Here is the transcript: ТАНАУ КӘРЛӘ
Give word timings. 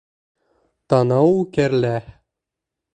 ТАНАУ 0.93 1.37
КӘРЛӘ 1.59 1.95